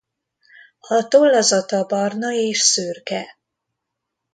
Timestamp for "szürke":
2.59-3.37